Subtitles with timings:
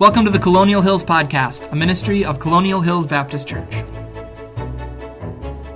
[0.00, 3.84] Welcome to the Colonial Hills Podcast, a ministry of Colonial Hills Baptist Church.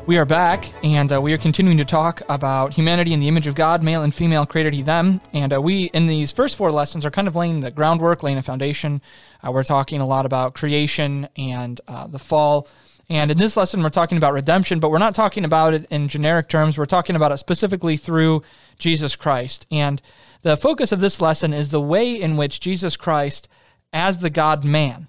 [0.06, 3.46] We are back, and uh, we are continuing to talk about humanity in the image
[3.46, 5.20] of God, male and female created He them.
[5.34, 8.38] And uh, we, in these first four lessons, are kind of laying the groundwork, laying
[8.38, 9.02] a foundation.
[9.46, 12.66] Uh, we're talking a lot about creation and uh, the fall.
[13.10, 16.08] And in this lesson, we're talking about redemption, but we're not talking about it in
[16.08, 16.78] generic terms.
[16.78, 18.42] We're talking about it specifically through
[18.78, 19.66] Jesus Christ.
[19.70, 20.00] And
[20.40, 23.50] the focus of this lesson is the way in which Jesus Christ,
[23.94, 25.06] as the God man,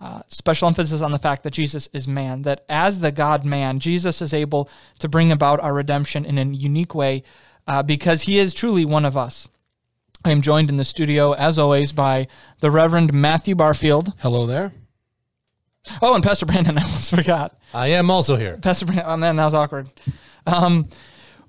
[0.00, 3.78] uh, special emphasis on the fact that Jesus is man, that as the God man,
[3.78, 7.22] Jesus is able to bring about our redemption in a unique way
[7.66, 9.48] uh, because he is truly one of us.
[10.24, 12.26] I am joined in the studio, as always, by
[12.58, 14.12] the Reverend Matthew Barfield.
[14.18, 14.72] Hello there.
[16.02, 17.56] Oh, and Pastor Brandon, I almost forgot.
[17.72, 18.58] I am also here.
[18.58, 19.88] Pastor Brandon, oh man, that was awkward.
[20.46, 20.88] Um,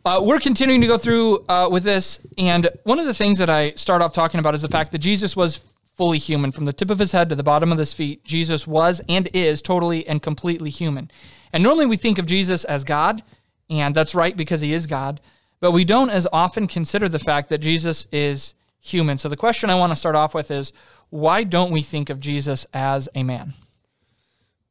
[0.05, 3.49] uh, we're continuing to go through uh, with this, and one of the things that
[3.49, 5.59] I start off talking about is the fact that Jesus was
[5.97, 6.51] fully human.
[6.51, 9.27] From the tip of his head to the bottom of his feet, Jesus was and
[9.33, 11.09] is totally and completely human.
[11.51, 13.23] And normally we think of Jesus as God,
[13.69, 15.19] and that's right because he is God,
[15.59, 19.17] but we don't as often consider the fact that Jesus is human.
[19.17, 20.71] So the question I want to start off with is
[21.09, 23.53] why don't we think of Jesus as a man?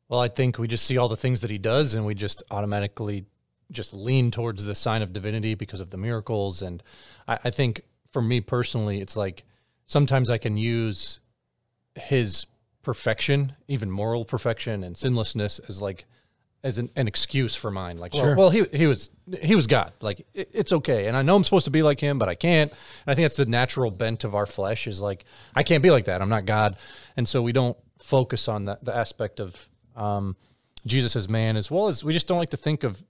[0.09, 2.43] Well, I think we just see all the things that he does and we just
[2.51, 3.25] automatically
[3.73, 6.63] just lean towards the sign of divinity because of the miracles.
[6.63, 6.83] And
[7.27, 9.45] I, I think for me personally, it's like
[9.87, 11.21] sometimes I can use
[11.95, 12.47] his
[12.83, 16.05] perfection, even moral perfection and sinlessness, as like
[16.63, 17.99] as an, an excuse for mine.
[17.99, 18.35] Like, Sure.
[18.35, 19.93] well, well, he he was he was God.
[20.01, 22.35] Like, it, it's okay, and I know I'm supposed to be like him, but I
[22.35, 22.71] can't.
[22.71, 25.91] And I think that's the natural bent of our flesh is like I can't be
[25.91, 26.21] like that.
[26.23, 26.77] I'm not God,
[27.17, 29.55] and so we don't focus on that the aspect of
[29.95, 30.37] um,
[30.87, 33.03] Jesus as man, as well as we just don't like to think of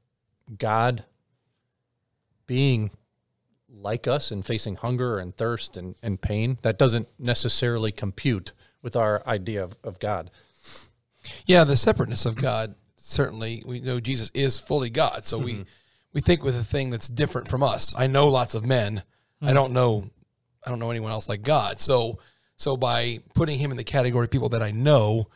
[0.59, 1.05] God
[2.47, 2.91] being
[3.81, 8.97] like us and facing hunger and thirst and, and pain, that doesn't necessarily compute with
[8.97, 10.31] our idea of, of God.
[11.45, 12.75] Yeah, the separateness of God
[13.07, 15.63] certainly we know Jesus is fully God, so we mm-hmm.
[16.13, 17.95] we think with a thing that's different from us.
[17.97, 19.03] I know lots of men.
[19.41, 19.55] I mm-hmm.
[19.55, 20.11] don't know
[20.65, 21.79] I don't know anyone else like God.
[21.79, 22.19] So
[22.57, 25.29] so by putting him in the category of people that I know,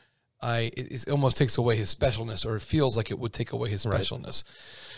[0.42, 3.52] I it, it almost takes away his specialness, or it feels like it would take
[3.52, 4.42] away his specialness.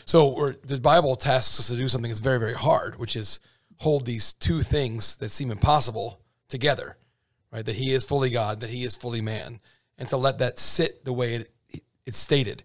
[0.05, 3.41] So we're, the Bible tasks us to do something that's very very hard, which is
[3.79, 6.97] hold these two things that seem impossible together,
[7.51, 7.65] right?
[7.65, 9.61] That he is fully God, that he is fully man,
[9.99, 12.63] and to let that sit the way it, it's stated,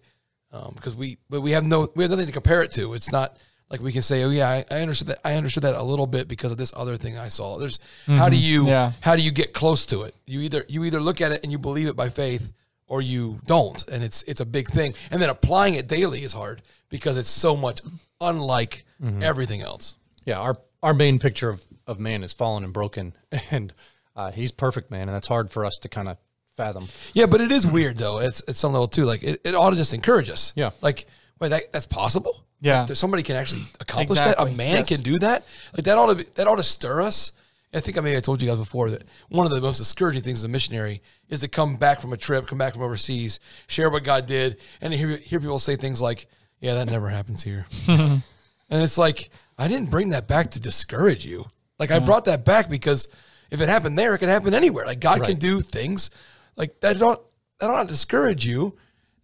[0.52, 2.94] um, because we but we have no we have nothing to compare it to.
[2.94, 3.36] It's not
[3.70, 5.18] like we can say, oh yeah, I, I understood that.
[5.24, 7.58] I understood that a little bit because of this other thing I saw.
[7.58, 8.92] There's how do you Yeah.
[9.00, 10.14] how do you get close to it?
[10.26, 12.50] You either you either look at it and you believe it by faith,
[12.88, 14.94] or you don't, and it's it's a big thing.
[15.10, 17.80] And then applying it daily is hard because it's so much
[18.20, 18.84] unlike
[19.22, 19.96] everything else.
[20.24, 23.12] Yeah, our our main picture of, of man is fallen and broken,
[23.50, 23.72] and
[24.16, 26.16] uh, he's perfect, man, and that's hard for us to kind of
[26.56, 26.88] fathom.
[27.14, 28.18] Yeah, but it is weird though.
[28.18, 29.04] It's it's some level too.
[29.04, 30.52] Like it, it ought to just encourage us.
[30.56, 30.70] Yeah.
[30.80, 31.06] Like
[31.38, 32.44] wait, that, that's possible.
[32.60, 32.82] Yeah.
[32.84, 34.40] Like, somebody can actually accomplish that.
[34.40, 34.88] A man Yes.
[34.88, 35.44] can do that.
[35.72, 37.30] Like that ought to be, that ought to stir us.
[37.72, 40.22] I think I maybe I told you guys before that one of the most discouraging
[40.22, 43.40] things as a missionary is to come back from a trip, come back from overseas,
[43.66, 46.28] share what God did, and hear hear people say things like,
[46.60, 48.22] "Yeah, that never happens here," and
[48.70, 51.46] it's like I didn't bring that back to discourage you.
[51.78, 53.08] Like I brought that back because
[53.50, 54.86] if it happened there, it can happen anywhere.
[54.86, 56.10] Like God can do things
[56.56, 56.98] like that.
[56.98, 57.20] Don't
[57.60, 58.76] that don't discourage you.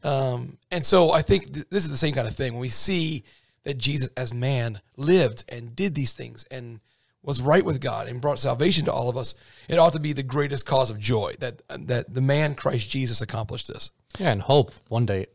[0.03, 2.53] Um, and so I think th- this is the same kind of thing.
[2.53, 3.25] When we see
[3.65, 6.81] that Jesus as man lived and did these things and
[7.25, 9.35] was right with God and brought salvation to all of us,
[9.69, 13.21] it ought to be the greatest cause of joy that that the man Christ Jesus
[13.23, 13.91] accomplished this.
[14.19, 15.27] Yeah, and hope one day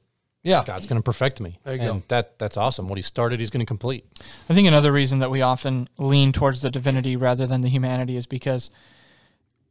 [0.43, 0.63] Yeah.
[0.63, 1.59] God's going to perfect me.
[1.63, 2.05] There you and go.
[2.07, 2.87] That that's awesome.
[2.87, 4.05] What he started, he's going to complete.
[4.49, 8.15] I think another reason that we often lean towards the divinity rather than the humanity
[8.15, 8.69] is because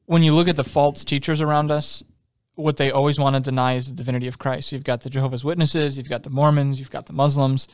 [0.06, 2.02] when you look at the false teachers around us,
[2.54, 4.72] what they always want to deny is the divinity of Christ.
[4.72, 7.68] You've got the Jehovah's Witnesses, you've got the Mormons, you've got the Muslims,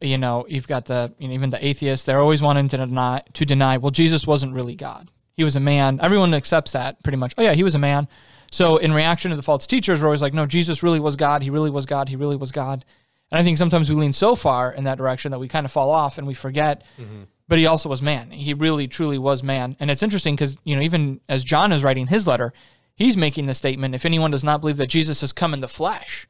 [0.00, 2.06] you know, you've got the you know, even the atheists.
[2.06, 3.76] They're always wanting to deny to deny.
[3.76, 5.10] Well, Jesus wasn't really God.
[5.34, 6.00] He was a man.
[6.02, 7.34] Everyone accepts that pretty much.
[7.38, 8.08] Oh yeah, he was a man.
[8.50, 11.42] So in reaction to the false teachers, we're always like, no, Jesus really was God.
[11.42, 12.08] He really was God.
[12.08, 12.84] He really was God.
[13.30, 15.70] And I think sometimes we lean so far in that direction that we kind of
[15.70, 16.82] fall off and we forget.
[16.98, 17.22] Mm-hmm.
[17.46, 18.30] But he also was man.
[18.30, 19.76] He really, truly was man.
[19.80, 22.52] And it's interesting because, you know, even as John is writing his letter,
[22.94, 25.68] he's making the statement if anyone does not believe that Jesus has come in the
[25.68, 26.28] flesh,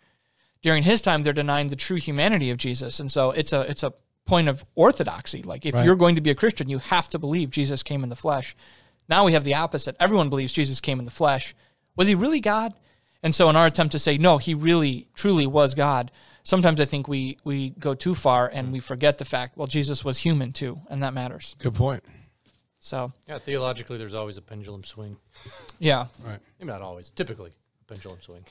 [0.62, 3.00] during his time, they're denying the true humanity of Jesus.
[3.00, 3.92] And so it's a, it's a
[4.26, 5.42] point of orthodoxy.
[5.42, 5.84] Like if Right.
[5.84, 8.54] you're going to be a Christian, you have to believe Jesus came in the flesh.
[9.08, 9.96] Now we have the opposite.
[9.98, 11.54] Everyone believes Jesus came in the flesh.
[11.96, 12.74] Was he really God?
[13.22, 16.10] And so in our attempt to say, no, he really, truly was God,
[16.44, 20.04] sometimes I think we, we go too far and we forget the fact, well, Jesus
[20.04, 21.56] was human too, and that matters.
[21.58, 22.02] Good point.
[22.78, 25.16] So Yeah, theologically, there's always a pendulum swing.
[25.78, 26.06] yeah.
[26.24, 26.38] right.
[26.58, 27.10] Maybe not always.
[27.10, 28.44] Typically, a pendulum swing.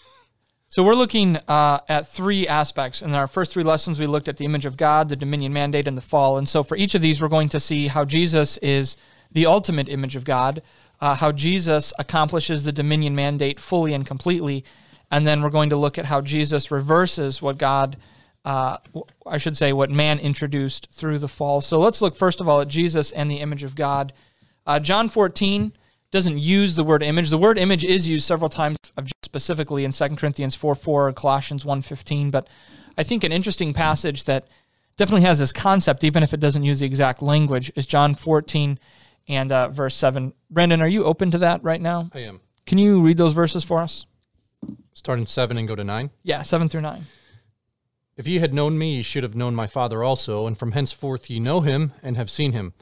[0.72, 3.02] So we're looking uh, at three aspects.
[3.02, 5.88] In our first three lessons, we looked at the image of God, the dominion mandate,
[5.88, 6.38] and the fall.
[6.38, 8.96] And so for each of these, we're going to see how Jesus is
[9.32, 10.62] the ultimate image of God,
[11.02, 14.64] uh, how Jesus accomplishes the dominion mandate fully and completely,
[15.10, 17.98] and then we're going to look at how Jesus reverses what God,
[18.46, 18.78] uh,
[19.26, 21.62] I should say, what man introduced through the fall.
[21.62, 24.14] So let's look first of all at Jesus and the image of God.
[24.68, 25.74] Uh, John 14
[26.12, 27.30] doesn't use the word image.
[27.30, 28.78] The word image is used several times
[29.24, 32.32] specifically in 2 Corinthians 4 4, Colossians 1 15.
[32.32, 32.48] But
[32.98, 34.48] I think an interesting passage that
[34.98, 38.80] definitely has this concept, even if it doesn't use the exact language, is John 14
[39.28, 40.34] and uh, verse 7.
[40.50, 42.10] Brandon, are you open to that right now?
[42.14, 42.42] I am.
[42.66, 44.06] Can you read those verses for us?
[44.94, 46.10] Start in 7 and go to 9.
[46.24, 47.06] Yeah, 7 through 9.
[48.18, 51.30] If ye had known me, ye should have known my Father also, and from henceforth
[51.30, 52.74] ye know him and have seen him.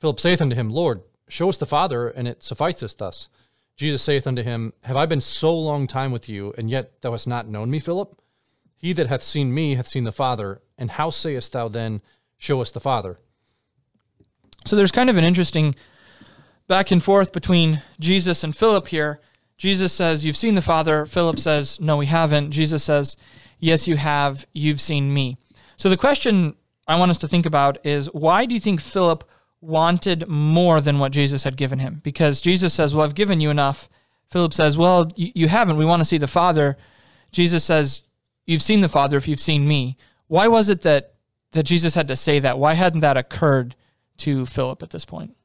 [0.00, 3.28] Philip saith unto him, Lord, show us the Father, and it sufficeth us.
[3.76, 7.12] Jesus saith unto him, Have I been so long time with you, and yet thou
[7.12, 8.16] hast not known me, Philip?
[8.76, 12.00] He that hath seen me hath seen the Father, and how sayest thou then,
[12.38, 13.18] Show us the Father?
[14.66, 15.74] So there's kind of an interesting
[16.66, 19.20] back and forth between Jesus and Philip here.
[19.56, 21.06] Jesus says, You've seen the Father.
[21.06, 22.50] Philip says, No, we haven't.
[22.50, 23.16] Jesus says,
[23.58, 24.46] Yes, you have.
[24.52, 25.38] You've seen me.
[25.76, 26.56] So the question
[26.86, 29.24] I want us to think about is why do you think Philip
[29.66, 33.50] wanted more than what Jesus had given him because Jesus says, Well, I've given you
[33.50, 33.88] enough.
[34.30, 35.76] Philip says, Well, you, you haven't.
[35.76, 36.76] We want to see the Father.
[37.32, 38.02] Jesus says,
[38.44, 39.96] You've seen the Father if you've seen me.
[40.28, 41.14] Why was it that,
[41.52, 42.58] that Jesus had to say that?
[42.58, 43.74] Why hadn't that occurred
[44.18, 45.36] to Philip at this point?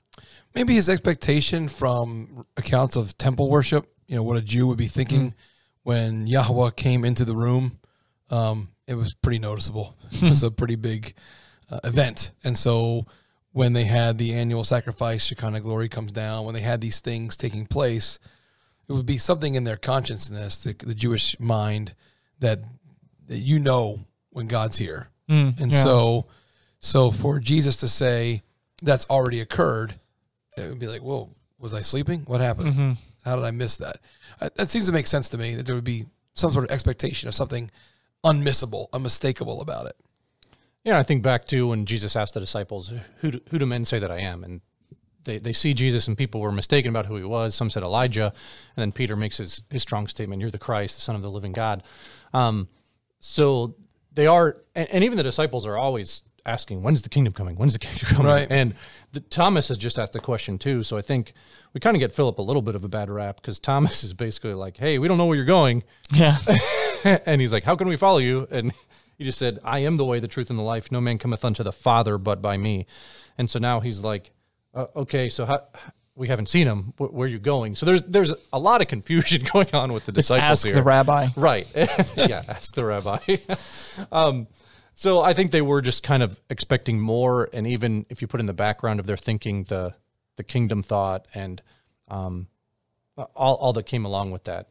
[0.53, 4.87] Maybe his expectation from accounts of temple worship, you know, what a Jew would be
[4.87, 5.33] thinking mm.
[5.83, 7.79] when Yahweh came into the room,
[8.29, 9.95] um, it was pretty noticeable.
[10.11, 11.13] it was a pretty big
[11.71, 12.33] uh, event.
[12.43, 13.05] And so
[13.51, 17.35] when they had the annual sacrifice, Shekinah glory comes down, when they had these things
[17.35, 18.17] taking place,
[18.87, 21.93] it would be something in their consciousness, the, the Jewish mind,
[22.39, 22.59] that
[23.27, 23.99] that you know
[24.31, 25.09] when God's here.
[25.29, 25.83] Mm, and yeah.
[25.83, 26.25] so
[26.79, 28.41] so for Jesus to say
[28.81, 29.95] that's already occurred,
[30.57, 32.21] it would be like, whoa, was I sleeping?
[32.21, 32.69] What happened?
[32.69, 32.91] Mm-hmm.
[33.23, 33.97] How did I miss that?
[34.39, 36.71] Uh, that seems to make sense to me that there would be some sort of
[36.71, 37.69] expectation of something
[38.23, 39.95] unmissable, unmistakable about it.
[40.83, 43.85] Yeah, I think back to when Jesus asked the disciples, "Who do, who do men
[43.85, 44.61] say that I am?" And
[45.23, 47.53] they, they see Jesus, and people were mistaken about who he was.
[47.53, 48.33] Some said Elijah,
[48.75, 51.29] and then Peter makes his his strong statement, "You're the Christ, the Son of the
[51.29, 51.83] living God."
[52.33, 52.67] Um,
[53.19, 53.75] so
[54.13, 57.55] they are, and, and, even the disciples are always asking, "When's the kingdom coming?
[57.55, 58.47] When's the kingdom coming?" Right.
[58.49, 58.73] And
[59.11, 60.81] the, Thomas has just asked the question too.
[60.81, 61.33] So I think
[61.73, 64.15] we kind of get Philip a little bit of a bad rap because Thomas is
[64.15, 66.39] basically like, "Hey, we don't know where you're going." Yeah.
[67.03, 68.73] and he's like, "How can we follow you?" And
[69.21, 70.91] he just said, I am the way, the truth, and the life.
[70.91, 72.87] No man cometh unto the Father but by me.
[73.37, 74.31] And so now he's like,
[74.73, 75.61] uh, okay, so how,
[76.15, 76.93] we haven't seen him.
[76.97, 77.75] Where, where, are you going?
[77.75, 80.73] So there's there's a lot of confusion going on with the disciples ask here.
[80.73, 81.27] the rabbi.
[81.35, 81.67] Right.
[81.75, 83.19] yeah, ask the rabbi.
[84.11, 84.47] um,
[84.95, 87.47] so I think they were just kind of expecting more.
[87.53, 89.93] And even if you put in the background of their thinking, the,
[90.37, 91.61] the kingdom thought and
[92.07, 92.47] um,
[93.35, 94.69] all, all that came along with that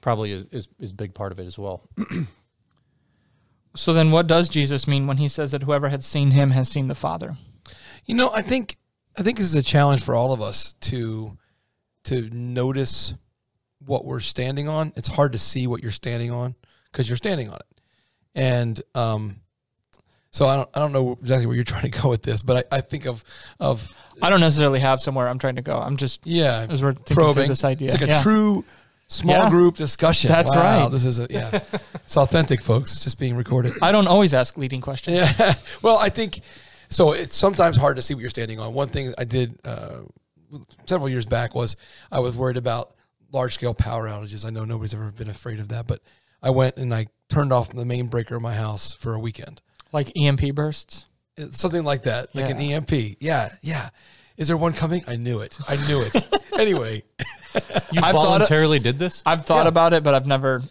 [0.00, 1.86] probably is, is, is a big part of it as well.
[3.76, 6.68] So then, what does Jesus mean when he says that whoever has seen him has
[6.68, 7.36] seen the Father?
[8.06, 8.76] You know, I think
[9.16, 11.36] I think this is a challenge for all of us to
[12.04, 13.14] to notice
[13.84, 14.92] what we're standing on.
[14.96, 16.54] It's hard to see what you're standing on
[16.90, 17.80] because you're standing on it,
[18.34, 19.40] and um,
[20.30, 22.66] so I don't I don't know exactly where you're trying to go with this, but
[22.72, 23.22] I, I think of
[23.60, 25.76] of I don't necessarily have somewhere I'm trying to go.
[25.78, 27.48] I'm just yeah as we're thinking probing.
[27.48, 27.88] this idea.
[27.88, 28.20] It's like yeah.
[28.20, 28.64] a true
[29.06, 29.50] small yeah.
[29.50, 30.28] group discussion.
[30.28, 30.90] That's wow, right.
[30.90, 31.60] This is a, yeah,
[31.94, 32.92] it's authentic, folks.
[32.92, 33.74] It's just being recorded.
[33.82, 35.16] I don't always ask leading questions.
[35.16, 35.54] Yeah.
[35.82, 36.40] well, I think
[36.88, 37.12] so.
[37.12, 38.74] It's sometimes hard to see what you're standing on.
[38.74, 40.00] One thing I did uh,
[40.86, 41.76] several years back was
[42.10, 42.94] I was worried about
[43.32, 44.46] large scale power outages.
[44.46, 46.00] I know nobody's ever been afraid of that, but
[46.42, 49.60] I went and I turned off the main breaker of my house for a weekend.
[49.92, 51.06] Like EMP bursts.
[51.36, 52.56] It's something like that, like yeah.
[52.56, 53.16] an EMP.
[53.20, 53.90] Yeah, yeah.
[54.36, 55.04] Is there one coming?
[55.06, 55.56] I knew it.
[55.68, 56.14] I knew it.
[56.58, 57.02] anyway,
[57.92, 59.22] you I've voluntarily did this?
[59.24, 59.68] I've thought yeah.
[59.68, 60.62] about it, but I've never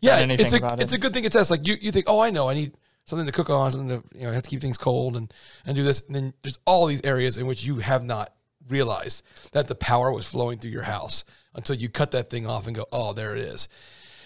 [0.00, 0.82] yeah, done anything it's a, about it.
[0.82, 1.50] It's a good thing to test.
[1.50, 2.74] Like you, you think, oh, I know, I need
[3.04, 5.32] something to cook on, something to you know, I have to keep things cold and
[5.64, 6.02] and do this.
[6.06, 8.32] And then there's all these areas in which you have not
[8.68, 11.24] realized that the power was flowing through your house
[11.54, 13.68] until you cut that thing off and go, oh, there it is.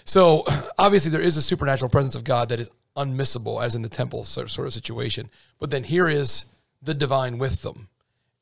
[0.04, 0.44] So
[0.78, 4.24] obviously there is a supernatural presence of God that is unmissable, as in the temple
[4.24, 5.30] sort of situation.
[5.58, 6.46] But then here is
[6.82, 7.88] the divine with them,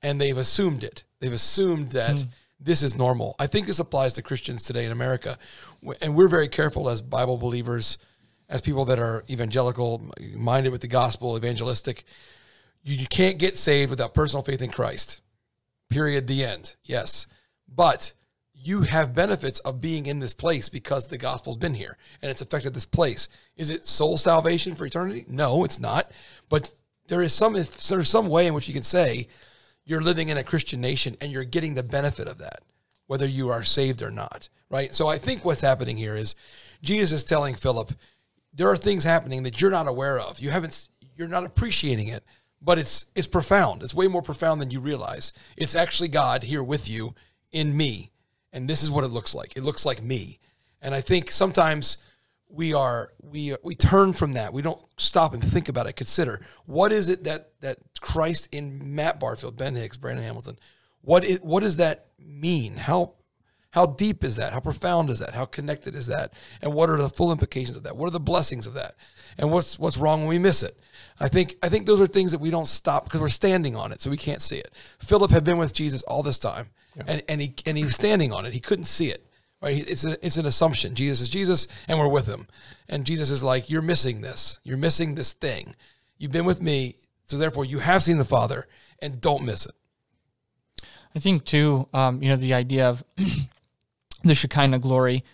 [0.04, 1.02] and they've assumed it.
[1.20, 2.16] They've assumed that.
[2.16, 2.28] Mm
[2.60, 3.36] this is normal.
[3.38, 5.38] I think this applies to Christians today in America.
[6.00, 7.98] And we're very careful as Bible believers,
[8.48, 12.04] as people that are evangelical, minded with the gospel, evangelistic.
[12.82, 15.20] You, you can't get saved without personal faith in Christ,
[15.90, 16.26] Period.
[16.26, 16.74] The end.
[16.84, 17.26] Yes.
[17.68, 18.14] But
[18.54, 22.40] you have benefits of being in this place because the gospel's been here and it's
[22.40, 23.28] affected this place.
[23.56, 25.26] Is it soul salvation for eternity?
[25.28, 26.10] No, it's not.
[26.48, 26.72] But
[27.08, 29.28] there is some there's some way in which you can say
[29.84, 32.62] you're living in a Christian nation and you're getting the benefit of that,
[33.06, 34.48] whether you are saved or not.
[34.70, 34.94] Right.
[34.94, 36.34] So I think what's happening here is
[36.82, 37.92] Jesus is telling Philip,
[38.52, 40.40] there are things happening that you're not aware of.
[40.40, 42.24] You haven't you're not appreciating it,
[42.60, 43.82] but it's it's profound.
[43.82, 45.32] It's way more profound than you realize.
[45.56, 47.14] It's actually God here with you
[47.52, 48.10] in me
[48.54, 49.52] and this is what it looks like.
[49.56, 50.38] It looks like me.
[50.80, 51.98] And I think sometimes
[52.54, 54.52] we are we we turn from that.
[54.52, 55.94] We don't stop and think about it.
[55.94, 60.58] Consider what is it that that Christ in Matt Barfield, Ben Hicks, Brandon Hamilton,
[61.02, 62.76] what is what does that mean?
[62.76, 63.14] How
[63.70, 64.52] how deep is that?
[64.52, 65.34] How profound is that?
[65.34, 66.32] How connected is that?
[66.62, 67.96] And what are the full implications of that?
[67.96, 68.94] What are the blessings of that?
[69.36, 70.78] And what's what's wrong when we miss it?
[71.18, 73.90] I think I think those are things that we don't stop because we're standing on
[73.90, 74.72] it, so we can't see it.
[74.98, 77.02] Philip had been with Jesus all this time, yeah.
[77.08, 78.52] and and he and he was standing on it.
[78.52, 79.23] He couldn't see it.
[79.64, 79.88] Right?
[79.88, 80.94] It's a, it's an assumption.
[80.94, 82.48] Jesus is Jesus, and we're with him.
[82.86, 84.60] And Jesus is like, you're missing this.
[84.62, 85.74] You're missing this thing.
[86.18, 86.96] You've been with me,
[87.28, 88.66] so therefore you have seen the Father,
[88.98, 89.72] and don't miss it.
[91.16, 93.02] I think too, um, you know, the idea of
[94.22, 95.24] the Shekinah glory.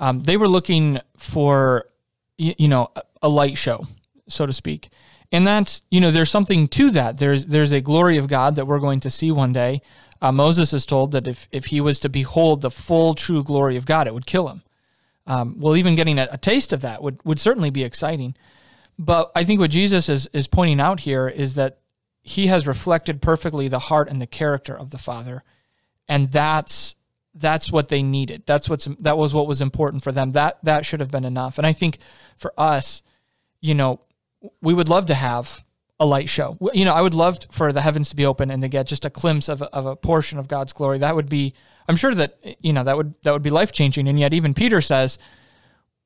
[0.00, 1.84] Um, they were looking for,
[2.38, 3.86] you, you know, a, a light show,
[4.26, 4.88] so to speak
[5.32, 8.64] and that's you know there's something to that there's there's a glory of god that
[8.64, 9.82] we're going to see one day
[10.20, 13.76] uh, moses is told that if if he was to behold the full true glory
[13.76, 14.62] of god it would kill him.
[15.28, 18.36] Um, well even getting a, a, taste of that would would certainly be exciting.
[18.98, 21.78] But i think what jesus is is pointing out here is that
[22.22, 25.42] he has reflected perfectly the heart and the character of the father
[26.08, 26.94] and that's
[27.38, 28.44] that's what they needed.
[28.46, 30.32] That's what's that was what was important for them.
[30.32, 31.58] That that should have been enough.
[31.58, 31.98] And i think
[32.36, 33.02] for us
[33.60, 34.00] you know
[34.60, 35.64] we would love to have
[35.98, 36.58] a light show.
[36.74, 39.04] You know, I would love for the heavens to be open and to get just
[39.04, 40.98] a glimpse of a, of a portion of God's glory.
[40.98, 41.54] That would be,
[41.88, 44.08] I'm sure that you know that would that would be life changing.
[44.08, 45.18] And yet, even Peter says,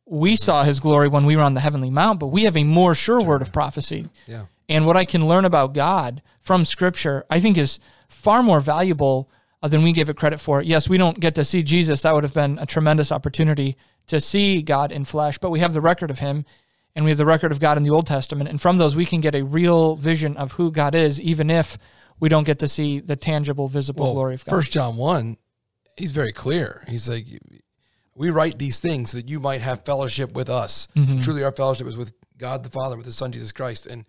[0.06, 2.64] we saw His glory when we were on the heavenly mount, but we have a
[2.64, 4.08] more sure word of prophecy.
[4.26, 4.46] Yeah.
[4.68, 9.28] And what I can learn about God from Scripture, I think, is far more valuable
[9.62, 10.62] uh, than we give it credit for.
[10.62, 12.02] Yes, we don't get to see Jesus.
[12.02, 15.74] That would have been a tremendous opportunity to see God in flesh, but we have
[15.74, 16.44] the record of Him
[16.94, 18.50] and we have the record of God in the Old Testament.
[18.50, 21.78] And from those, we can get a real vision of who God is, even if
[22.18, 24.52] we don't get to see the tangible, visible well, glory of God.
[24.52, 25.36] First John 1,
[25.96, 26.84] he's very clear.
[26.88, 27.26] He's like,
[28.14, 30.88] we write these things so that you might have fellowship with us.
[30.96, 31.20] Mm-hmm.
[31.20, 33.86] Truly, our fellowship is with God the Father, with His Son, Jesus Christ.
[33.86, 34.04] And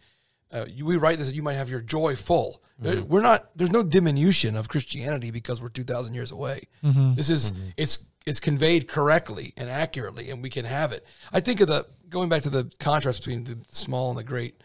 [0.52, 2.62] uh, you, we write this that you might have your joy full.
[2.82, 3.08] Mm-hmm.
[3.08, 6.64] We're not, there's no diminution of Christianity because we're 2,000 years away.
[6.84, 7.16] Mm-hmm.
[7.16, 7.70] This is, mm-hmm.
[7.78, 11.06] it's, it's conveyed correctly and accurately, and we can have it.
[11.32, 14.62] I think of the going back to the contrast between the small and the great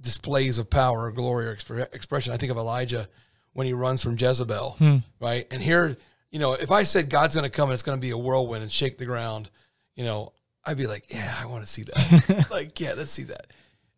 [0.00, 2.32] displays of power or glory or expre- expression.
[2.32, 3.08] I think of Elijah
[3.52, 4.96] when he runs from Jezebel, hmm.
[5.20, 5.46] right?
[5.50, 5.96] And here,
[6.30, 8.18] you know, if I said God's going to come and it's going to be a
[8.18, 9.48] whirlwind and shake the ground,
[9.94, 10.32] you know,
[10.64, 12.46] I'd be like, yeah, I want to see that.
[12.50, 13.46] like, yeah, let's see that.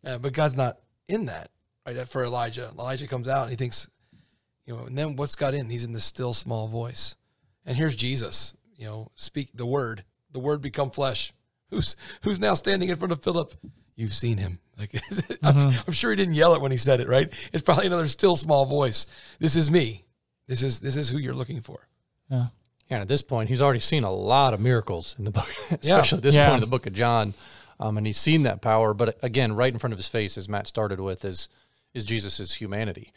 [0.05, 0.78] Uh, but God's not
[1.09, 1.50] in that,
[1.87, 2.07] right?
[2.07, 3.88] For Elijah, Elijah comes out and he thinks,
[4.67, 5.71] you know, and then what's God in?
[5.71, 7.17] He's in the still small voice.
[7.64, 11.33] And here's Jesus, you know, speak the word, the word become flesh.
[11.71, 13.55] Who's who's now standing in front of Philip?
[13.97, 14.59] You've seen him.
[14.79, 14.95] Like
[15.43, 15.81] I'm, mm-hmm.
[15.87, 17.33] I'm sure he didn't yell it when he said it, right?
[17.53, 19.07] It's probably another still small voice.
[19.39, 20.05] This is me.
[20.47, 21.89] This is this is who you're looking for.
[22.31, 22.47] Yeah.
[22.91, 25.89] Yeah, at this point, he's already seen a lot of miracles in the book, especially
[25.89, 26.19] yeah.
[26.19, 26.47] at this yeah.
[26.47, 27.35] point in the book of John,
[27.79, 28.95] um, and he's seen that power.
[28.95, 31.49] But again, right in front of his face, as Matt started with, is
[31.93, 33.13] is Jesus's humanity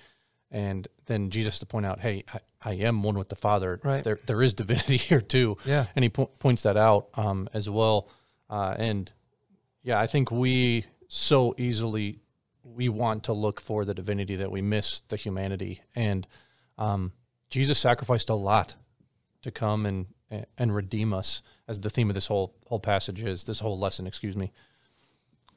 [0.52, 3.80] and then Jesus to point out, hey, I, I, am one with the Father.
[3.84, 4.04] Right.
[4.04, 5.58] There, there is divinity here too.
[5.66, 5.86] Yeah.
[5.96, 8.10] And he po- points that out um, as well.
[8.52, 9.12] Uh, and
[9.82, 12.20] yeah, I think we so easily
[12.64, 15.82] we want to look for the divinity that we miss the humanity.
[15.96, 16.28] And
[16.78, 17.14] um,
[17.50, 18.76] Jesus sacrificed a lot
[19.42, 20.06] to come and
[20.58, 23.44] and redeem us, as the theme of this whole whole passage is.
[23.44, 24.52] This whole lesson, excuse me.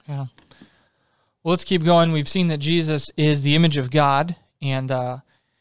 [0.09, 0.27] Yeah.
[1.43, 2.13] Well, let's keep going.
[2.13, 5.19] We've seen that Jesus is the image of God and uh,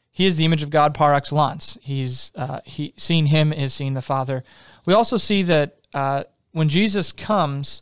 [0.10, 1.78] he is the image of God par excellence.
[1.82, 4.44] He's uh, he seeing him is seeing the Father.
[4.86, 7.82] We also see that uh, when Jesus comes,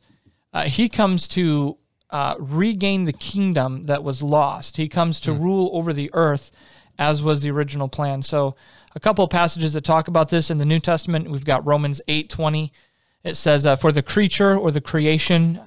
[0.51, 1.77] uh, he comes to
[2.09, 4.77] uh, regain the kingdom that was lost.
[4.77, 5.39] He comes to mm.
[5.39, 6.51] rule over the earth,
[6.97, 8.23] as was the original plan.
[8.23, 8.55] So,
[8.93, 11.29] a couple of passages that talk about this in the New Testament.
[11.29, 12.73] We've got Romans eight twenty.
[13.23, 15.61] It says, uh, "For the creature or the creation,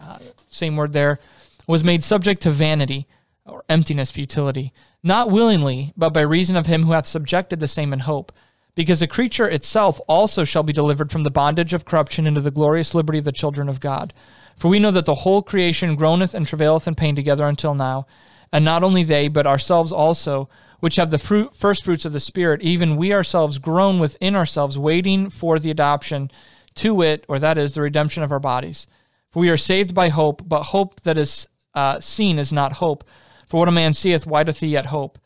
[0.50, 1.20] same word there,
[1.66, 3.06] was made subject to vanity."
[3.46, 7.92] or emptiness, futility, not willingly, but by reason of him who hath subjected the same
[7.92, 8.32] in hope.
[8.74, 12.50] Because the creature itself also shall be delivered from the bondage of corruption into the
[12.50, 14.12] glorious liberty of the children of God.
[14.56, 18.06] For we know that the whole creation groaneth and travaileth in pain together until now.
[18.52, 20.48] And not only they, but ourselves also,
[20.80, 24.78] which have the fruit, first fruits of the Spirit, even we ourselves groan within ourselves,
[24.78, 26.30] waiting for the adoption
[26.76, 28.86] to it, or that is the redemption of our bodies.
[29.30, 33.04] For we are saved by hope, but hope that is uh, seen is not hope.
[33.48, 35.18] For what a man seeth, why doth he yet hope?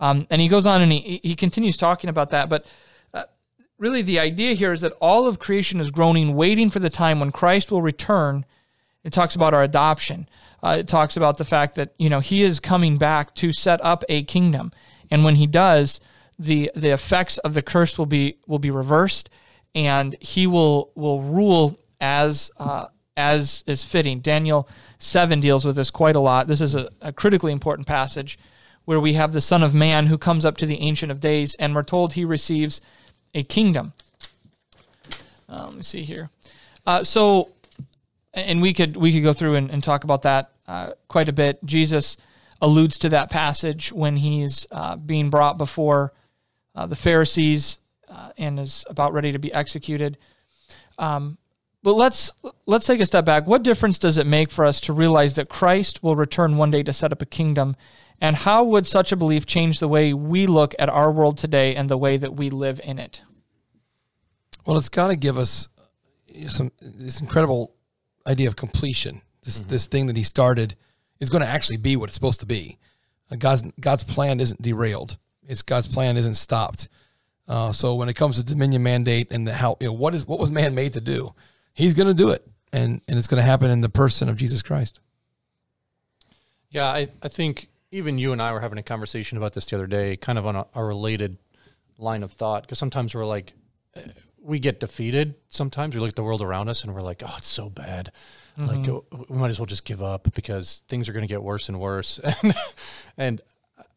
[0.00, 2.48] Um, and he goes on and he, he continues talking about that.
[2.48, 2.66] But
[3.78, 7.20] really, the idea here is that all of creation is groaning, waiting for the time
[7.20, 8.44] when Christ will return.
[9.02, 10.28] It talks about our adoption.
[10.62, 13.84] Uh, it talks about the fact that you know he is coming back to set
[13.84, 14.72] up a kingdom,
[15.10, 16.00] and when he does,
[16.38, 19.28] the the effects of the curse will be will be reversed,
[19.74, 24.20] and he will will rule as uh, as is fitting.
[24.20, 24.66] Daniel
[24.98, 26.48] seven deals with this quite a lot.
[26.48, 28.38] This is a, a critically important passage
[28.86, 31.54] where we have the Son of Man who comes up to the Ancient of Days,
[31.56, 32.80] and we're told he receives
[33.34, 33.92] a kingdom.
[35.48, 36.30] Uh, let me see here.
[36.86, 37.52] Uh, so,
[38.32, 41.32] and we could we could go through and, and talk about that uh, quite a
[41.32, 41.64] bit.
[41.64, 42.16] Jesus
[42.60, 46.12] alludes to that passage when he's uh, being brought before
[46.74, 50.16] uh, the Pharisees uh, and is about ready to be executed.
[50.98, 51.38] Um,
[51.82, 52.32] but let's
[52.64, 53.46] let's take a step back.
[53.46, 56.82] What difference does it make for us to realize that Christ will return one day
[56.82, 57.76] to set up a kingdom?
[58.20, 61.74] And how would such a belief change the way we look at our world today
[61.74, 63.22] and the way that we live in it?
[64.64, 65.68] Well, it's got to give us
[66.48, 67.74] some this incredible
[68.26, 69.22] idea of completion.
[69.42, 69.68] This mm-hmm.
[69.68, 70.74] this thing that he started
[71.20, 72.78] is going to actually be what it's supposed to be.
[73.30, 75.18] Uh, God's God's plan isn't derailed.
[75.46, 76.88] It's God's plan isn't stopped.
[77.46, 80.26] Uh, so when it comes to dominion mandate and the how you know what is
[80.26, 81.34] what was man made to do,
[81.74, 84.36] he's going to do it, and and it's going to happen in the person of
[84.36, 85.00] Jesus Christ.
[86.70, 89.76] Yeah, I I think even you and I were having a conversation about this the
[89.76, 91.38] other day, kind of on a, a related
[91.96, 93.52] line of thought, because sometimes we're like,
[93.94, 94.02] eh,
[94.42, 95.36] we get defeated.
[95.48, 98.10] Sometimes we look at the world around us and we're like, oh, it's so bad.
[98.58, 98.84] Mm-hmm.
[98.84, 101.68] Like we might as well just give up because things are going to get worse
[101.68, 102.18] and worse.
[102.42, 102.54] and,
[103.16, 103.40] and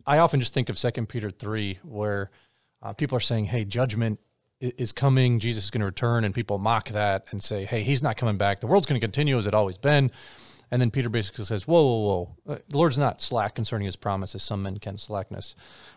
[0.06, 2.30] I often just think of Second Peter three, where
[2.82, 4.20] uh, people are saying, "Hey, judgment
[4.62, 5.40] is coming.
[5.40, 8.38] Jesus is going to return," and people mock that and say, "Hey, he's not coming
[8.38, 8.62] back.
[8.62, 10.12] The world's going to continue as it always been."
[10.70, 12.00] And then Peter basically says, "Whoa, whoa,
[12.46, 12.54] whoa!
[12.54, 15.56] Uh, the Lord's not slack concerning His promise, as some men can slackness,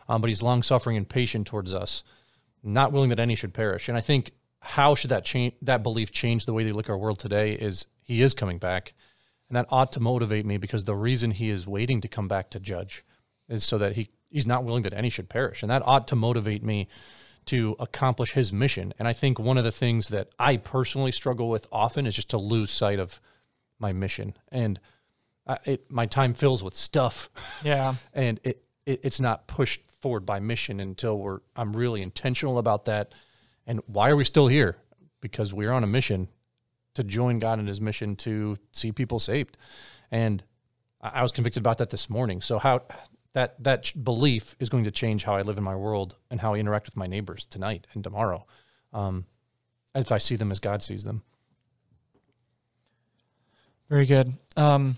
[0.08, 2.04] um, but He's long suffering and patient towards us,
[2.62, 6.12] not willing that any should perish." And I think how should that change that belief
[6.12, 7.52] change the way they look at our world today?
[7.52, 8.94] Is He is coming back,
[9.48, 12.50] and that ought to motivate me because the reason He is waiting to come back
[12.50, 13.04] to judge
[13.48, 16.16] is so that He He's not willing that any should perish, and that ought to
[16.16, 16.86] motivate me
[17.46, 18.94] to accomplish His mission.
[18.98, 22.30] And I think one of the things that I personally struggle with often is just
[22.30, 23.20] to lose sight of
[23.80, 24.34] my mission.
[24.52, 24.78] And
[25.46, 27.30] I, it, my time fills with stuff.
[27.64, 27.94] Yeah.
[28.12, 32.84] And it, it it's not pushed forward by mission until we're i'm really intentional about
[32.86, 33.14] that.
[33.66, 34.76] And why are we still here?
[35.20, 36.28] Because we're on a mission
[36.94, 39.56] to join god in his mission to see people saved.
[40.10, 40.42] And
[41.00, 42.40] i, I was convicted about that this morning.
[42.40, 42.82] So how
[43.32, 46.54] that that belief is going to change how i live in my world and how
[46.54, 48.46] i interact with my neighbors tonight and tomorrow.
[48.92, 49.26] Um,
[49.94, 51.22] if i see them as god sees them
[53.90, 54.32] very good.
[54.56, 54.96] Um,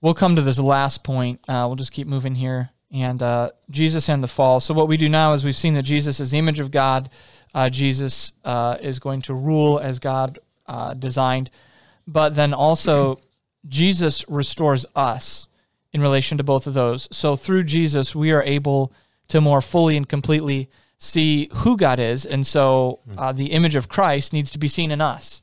[0.00, 1.40] we'll come to this last point.
[1.48, 2.70] Uh, we'll just keep moving here.
[2.92, 4.60] And uh, Jesus and the fall.
[4.60, 7.10] So, what we do now is we've seen that Jesus is the image of God.
[7.52, 11.50] Uh, Jesus uh, is going to rule as God uh, designed.
[12.06, 13.18] But then also,
[13.66, 15.48] Jesus restores us
[15.92, 17.08] in relation to both of those.
[17.10, 18.92] So, through Jesus, we are able
[19.28, 22.24] to more fully and completely see who God is.
[22.24, 25.42] And so, uh, the image of Christ needs to be seen in us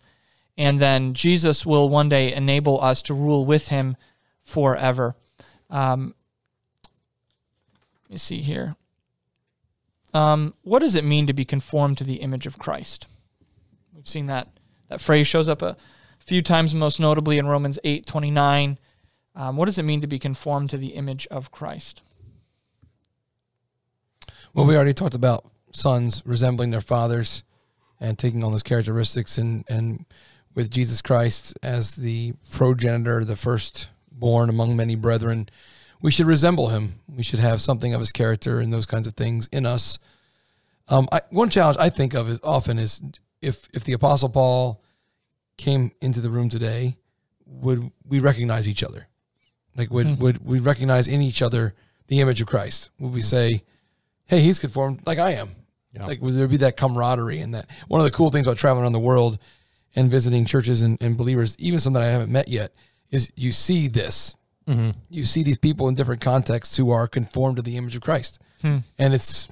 [0.62, 3.98] and then Jesus will one day enable us to rule with him
[4.44, 5.16] forever.
[5.72, 6.14] Um,
[8.04, 8.76] let me see here.
[10.14, 13.08] Um, what does it mean to be conformed to the image of Christ?
[13.96, 14.50] We've seen that
[14.90, 15.78] that phrase shows up a
[16.20, 18.78] few times, most notably in Romans eight twenty nine.
[19.36, 22.04] Um, what does it mean to be conformed to the image of Christ?
[24.54, 27.44] Well, we already talked about sons resembling their fathers
[28.00, 30.06] and taking on those characteristics, and and
[30.54, 35.50] with Jesus Christ as the progenitor, the firstborn among many brethren,
[36.02, 37.00] we should resemble him.
[37.08, 40.00] We should have something of his character and those kinds of things in us.
[40.88, 43.02] Um, I, one challenge I think of is often is
[43.42, 44.84] if if the Apostle Paul
[45.58, 46.98] came into the room today,
[47.46, 49.08] would we recognize each other?
[49.76, 50.22] Like would mm-hmm.
[50.22, 51.76] would we recognize in each other
[52.08, 52.90] the image of Christ?
[53.00, 53.64] Would we say,
[54.26, 55.52] "Hey, he's conformed like I am"?
[55.94, 56.06] Yeah.
[56.06, 57.68] Like would there be that camaraderie and that?
[57.88, 59.40] One of the cool things about traveling around the world
[59.96, 62.74] and visiting churches and, and believers, even some that I haven't met yet,
[63.10, 64.36] is you see this.
[64.68, 64.92] Mm-hmm.
[65.10, 68.40] You see these people in different contexts who are conformed to the image of Christ,
[68.62, 68.78] hmm.
[68.98, 69.50] and it's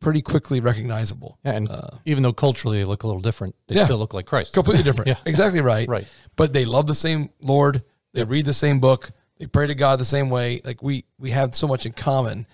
[0.00, 1.38] pretty quickly recognizable.
[1.44, 4.14] Yeah, and uh, even though culturally they look a little different, they yeah, still look
[4.14, 4.54] like Christ.
[4.54, 5.08] Completely different.
[5.08, 5.16] yeah.
[5.24, 5.88] Exactly right.
[5.88, 6.06] Right.
[6.36, 7.82] But they love the same Lord.
[8.12, 9.10] They read the same book.
[9.38, 10.60] They pray to God the same way.
[10.64, 12.46] Like we we have so much in common.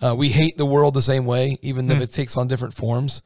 [0.00, 3.20] Uh, we hate the world the same way, even if it takes on different forms.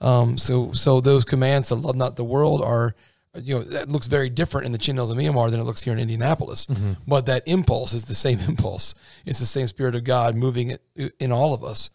[0.00, 2.94] Um, so, so those commands to love not the world are,
[3.34, 5.82] you know, that looks very different in the Chin Hills of Myanmar than it looks
[5.82, 6.66] here in Indianapolis.
[7.06, 8.94] But that impulse is the same impulse.
[9.24, 10.82] It's the same spirit of God moving it
[11.18, 11.90] in all of us.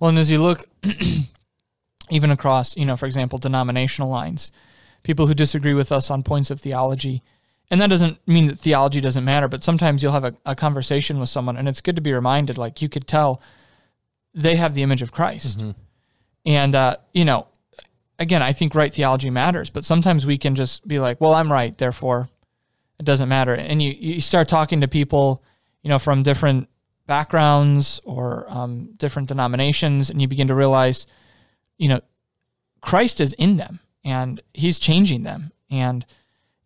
[0.00, 0.64] Well, and as you look
[2.10, 4.52] even across, you know, for example, denominational lines,
[5.02, 7.22] people who disagree with us on points of theology,
[7.70, 11.18] and that doesn't mean that theology doesn't matter, but sometimes you'll have a, a conversation
[11.18, 13.40] with someone and it's good to be reminded, like you could tell
[14.34, 15.60] they have the image of Christ.
[16.46, 17.46] And, uh, you know,
[18.18, 21.50] again, I think right theology matters, but sometimes we can just be like, well, I'm
[21.50, 22.28] right, therefore
[22.98, 23.54] it doesn't matter.
[23.54, 25.42] And you, you start talking to people,
[25.82, 26.68] you know, from different
[27.06, 31.06] backgrounds or um, different denominations, and you begin to realize,
[31.76, 32.00] you know,
[32.80, 35.52] Christ is in them and he's changing them.
[35.70, 36.04] And,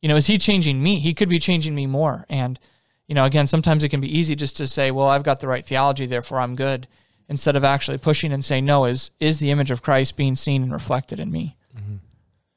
[0.03, 0.99] you know, is he changing me?
[0.99, 2.27] He could be changing me more.
[2.29, 2.59] And,
[3.07, 5.49] you know, again, sometimes it can be easy just to say, well, I've got the
[5.49, 6.87] right theology, therefore I'm good,
[7.29, 10.63] instead of actually pushing and saying, no, is is the image of Christ being seen
[10.63, 11.57] and reflected in me?
[11.77, 11.97] Mm-hmm.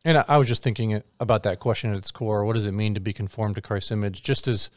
[0.06, 2.46] And I, I was just thinking about that question at its core.
[2.46, 4.24] What does it mean to be conformed to Christ's image?
[4.24, 4.70] Just as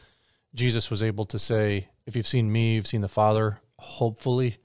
[0.53, 4.57] Jesus was able to say, "If you've seen me, you've seen the Father." Hopefully,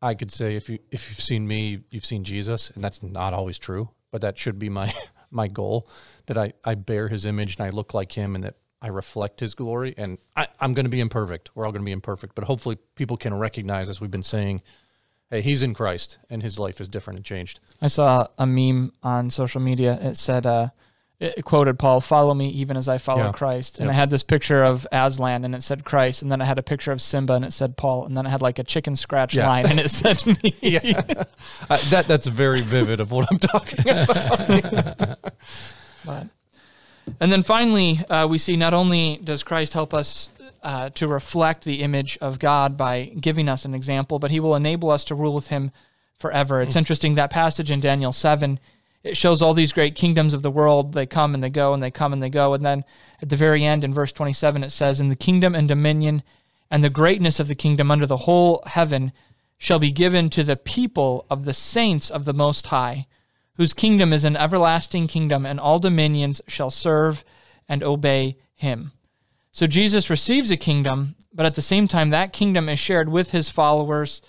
[0.00, 3.34] I could say, "If you if you've seen me, you've seen Jesus," and that's not
[3.34, 4.92] always true, but that should be my
[5.30, 5.88] my goal.
[6.26, 9.40] That I I bear His image and I look like Him, and that I reflect
[9.40, 9.94] His glory.
[9.96, 11.50] And I, I'm going to be imperfect.
[11.54, 14.62] We're all going to be imperfect, but hopefully, people can recognize, as we've been saying,
[15.30, 17.60] hey, He's in Christ, and His life is different and changed.
[17.82, 19.98] I saw a meme on social media.
[20.00, 20.68] It said, uh,
[21.20, 23.32] it quoted Paul, follow me even as I follow Yeah.
[23.32, 23.78] Christ.
[23.78, 23.92] And Yep.
[23.92, 26.22] it had this picture of Aslan and it said Christ.
[26.22, 28.06] And then it had a picture of Simba and it said Paul.
[28.06, 29.48] And then it had like a chicken scratch Yeah.
[29.48, 30.54] line and it said me.
[31.68, 35.18] Uh, that that's very vivid of what I'm talking about.
[36.04, 36.28] But,
[37.20, 40.30] and then finally, uh, we see not only does Christ help us
[40.62, 44.54] uh, to reflect the image of God by giving us an example, but he will
[44.54, 45.70] enable us to rule with him
[46.18, 46.60] forever.
[46.60, 48.58] It's interesting that passage in Daniel 7,
[49.04, 50.92] it shows all these great kingdoms of the world.
[50.92, 52.54] They come and they go and they come and they go.
[52.54, 52.84] And then
[53.22, 56.22] at the very end in verse 27, it says, And the kingdom and dominion
[56.70, 59.12] and the greatness of the kingdom under the whole heaven
[59.56, 63.06] shall be given to the people of the saints of the Most High
[63.58, 67.24] whose kingdom is an everlasting kingdom, and all dominions shall serve
[67.68, 68.92] and obey him.
[69.52, 73.32] So Jesus receives a kingdom, but at the same time, that kingdom is shared with
[73.32, 74.22] his followers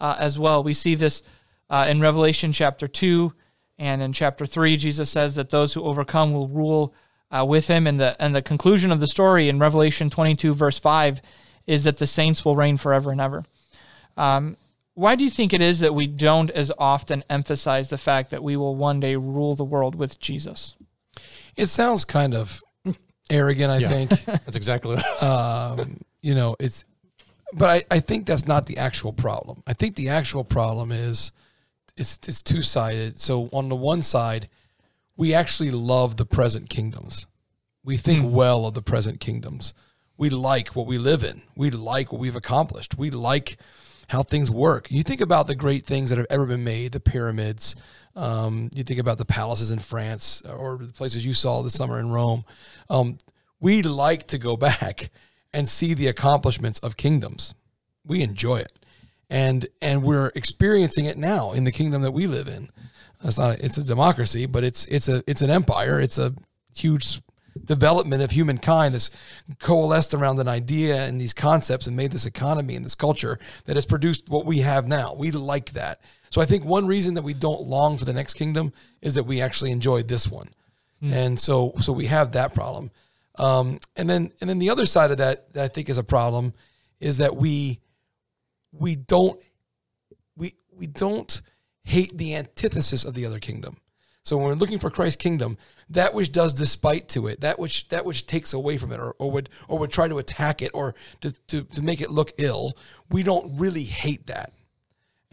[0.00, 0.62] uh, as well.
[0.62, 1.22] We see this
[1.70, 3.32] uh, in Revelation chapter 2
[3.78, 4.76] and in chapter 3.
[4.76, 6.94] Jesus says that those who overcome will rule
[7.30, 7.86] uh, with him.
[7.86, 11.22] And the, and the conclusion of the story in Revelation 22, verse 5,
[11.66, 13.44] is that the saints will reign forever and ever.
[14.16, 14.56] Um,
[14.94, 18.42] why do you think it is that we don't as often emphasize the fact that
[18.42, 20.74] we will one day rule the world with Jesus?
[21.56, 22.62] It sounds kind of
[23.30, 23.88] arrogant, I Yeah.
[23.88, 24.10] think.
[24.24, 26.84] That's exactly what um, you know, it's,
[27.52, 29.62] but I, I think that's not the actual problem.
[29.66, 31.30] I think the actual problem is
[31.96, 33.20] it's, it's two sided.
[33.20, 34.48] So on the one side,
[35.16, 37.26] we actually love the present kingdoms.
[37.84, 39.74] We think well of the present kingdoms.
[40.16, 41.42] We like what we live in.
[41.54, 42.96] We like what we've accomplished.
[42.98, 43.56] We like
[44.08, 44.86] how things work.
[44.90, 47.76] You think about the great things that have ever been made, the pyramids.
[48.16, 51.98] Um, you think about the palaces in France or the places you saw this summer
[51.98, 52.44] in Rome.
[52.88, 53.18] Um,
[53.60, 55.10] we like to go back
[55.52, 57.54] and see the accomplishments of kingdoms.
[58.04, 58.72] We enjoy it,
[59.30, 62.68] and and we're experiencing it now in the kingdom that we live in.
[63.22, 65.98] It's not it's a democracy, but it's it's a it's an empire.
[65.98, 66.34] It's a
[66.76, 67.22] huge
[67.62, 69.10] development of humankind that's
[69.58, 73.76] coalesced around an idea and these concepts and made this economy and this culture that
[73.76, 75.14] has produced what we have now.
[75.14, 76.00] We like that.
[76.30, 79.24] So I think one reason that we don't long for the next kingdom is that
[79.24, 80.48] we actually enjoyed this one.
[81.02, 82.90] And so so we have that problem.
[83.36, 86.04] Um, and then and then the other side of that that I think is a
[86.04, 86.54] problem
[86.98, 87.80] is that we
[88.72, 89.40] we don't
[90.36, 91.42] we we don't
[91.84, 93.76] hate the antithesis of the other kingdom.
[94.24, 95.58] So when we're looking for Christ's kingdom,
[95.90, 99.14] that which does despite to it, that which that which takes away from it, or,
[99.18, 102.32] or would or would try to attack it, or to, to to make it look
[102.38, 102.76] ill,
[103.10, 104.54] we don't really hate that.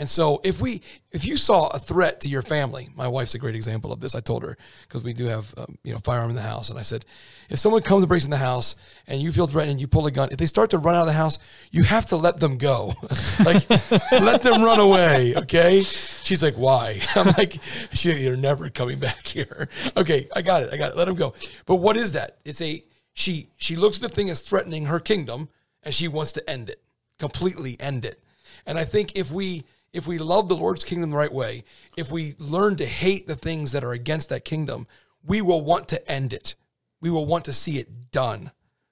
[0.02, 3.38] And so if we if you saw a threat to your family, my wife's a
[3.38, 4.16] great example of this.
[4.16, 6.80] I told her because we do have um, you know firearm in the house, and
[6.80, 7.06] I said
[7.50, 10.08] if someone comes and breaks in the house and you feel threatened, and you pull
[10.08, 10.30] a gun.
[10.32, 11.38] If they start to run out of the house,
[11.70, 12.96] you have to let them go,
[13.46, 13.70] like
[14.12, 15.36] let them run away.
[15.36, 15.82] Okay?
[15.82, 17.00] She's like, why?
[17.16, 17.60] I'm like,
[18.04, 19.70] you're never coming back here.
[19.98, 20.74] Okay, I got it.
[20.74, 20.98] I got it.
[20.98, 21.36] Let them go.
[21.68, 22.38] But what is that?
[22.44, 22.84] It's a
[23.14, 25.50] she she looks at the thing as threatening her kingdom,
[25.84, 26.82] and she wants to end it
[27.20, 28.20] completely, end it.
[28.66, 31.64] And I think if we if we love the Lord's kingdom the right way,
[31.98, 34.88] if we learn to hate the things that are against that kingdom,
[35.26, 36.56] we will want to end it.
[37.02, 38.52] We will want to see it done,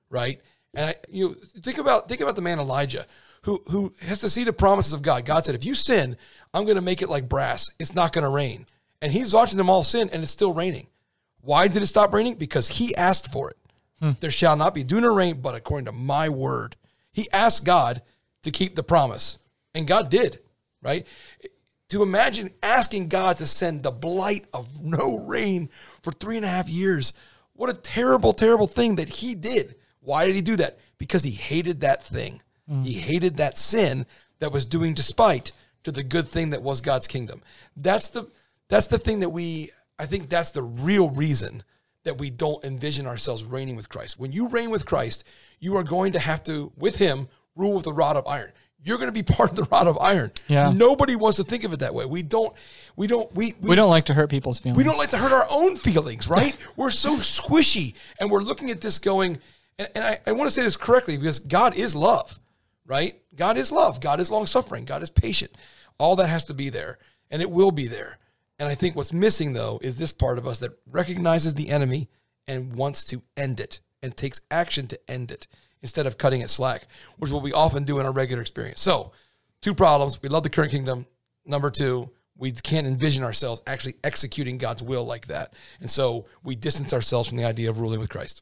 [0.09, 0.41] right?
[0.73, 3.05] And I, you think about think about the man Elijah,
[3.43, 5.25] who who has to see the promises of God.
[5.25, 6.17] God said, if you sin,
[6.53, 7.69] I'm going to make it like brass.
[7.79, 8.65] It's not going to rain.
[9.01, 10.87] And he's watching them all sin, and it's still raining.
[11.41, 12.35] Why did it stop raining?
[12.35, 13.57] Because he asked for it.
[13.99, 14.11] Hmm.
[14.19, 16.75] There shall not be dew nor rain, but according to my word.
[17.11, 18.01] He asked God
[18.43, 19.39] to keep the promise,
[19.73, 20.39] and God did.
[20.81, 21.05] Right?
[21.89, 25.69] To imagine asking God to send the blight of no rain
[26.01, 27.13] for three and a half years.
[27.53, 29.75] What a terrible, terrible thing that he did.
[29.99, 30.79] Why did he do that?
[30.97, 32.41] Because he hated that thing.
[32.69, 32.85] Mm.
[32.85, 34.05] He hated that sin
[34.39, 35.51] that was doing despite
[35.83, 37.41] to the good thing that was God's kingdom.
[37.75, 38.27] That's the
[38.67, 41.63] that's the thing that we I think that's the real reason
[42.03, 44.19] that we don't envision ourselves reigning with Christ.
[44.19, 45.25] When you reign with Christ,
[45.59, 48.51] you are going to have to with him rule with a rod of iron.
[48.83, 50.31] You're going to be part of the rod of iron.
[50.47, 50.71] Yeah.
[50.71, 52.05] Nobody wants to think of it that way.
[52.05, 52.53] We don't
[52.95, 54.77] we don't we We don't like to hurt people's feelings.
[54.77, 56.55] we don't like to hurt our own feelings, right?
[56.75, 59.37] we're so squishy and we're looking at this going,
[59.77, 62.39] and, and I, I want to say this correctly because God is love,
[62.85, 63.21] right?
[63.35, 64.01] God is love.
[64.01, 64.85] God is long suffering.
[64.85, 65.51] God is patient.
[65.97, 66.97] All that has to be there
[67.31, 68.17] and it will be there.
[68.57, 72.09] And I think what's missing though is this part of us that recognizes the enemy
[72.47, 75.47] and wants to end it and takes action to end it
[75.81, 76.87] instead of cutting it slack,
[77.17, 78.81] which is what we often do in our regular experience.
[78.81, 79.11] So,
[79.61, 80.21] two problems.
[80.21, 81.05] We love the current kingdom.
[81.45, 85.53] Number two, we can't envision ourselves actually executing God's will like that.
[85.81, 88.41] And so we distance ourselves from the idea of ruling with Christ.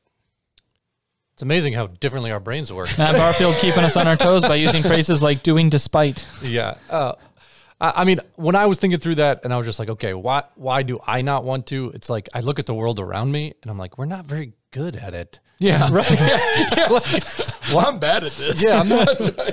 [1.33, 2.95] It's amazing how differently our brains work.
[2.97, 6.25] Matt Barfield keeping us on our toes by using phrases like doing despite.
[6.41, 6.77] yeah.
[6.89, 7.13] Uh,
[7.79, 10.15] I I mean, when I was thinking through that, and I was just like, okay,
[10.15, 11.91] why why do I not want to?
[11.93, 14.53] It's like I look at the world around me, and I'm like, we're not very
[14.71, 15.39] good at it.
[15.59, 15.89] Yeah.
[15.91, 16.09] Right.
[16.11, 16.87] yeah.
[16.89, 17.23] Like,
[17.69, 18.63] Well, I'm bad at this.
[18.63, 19.09] yeah, I'm not.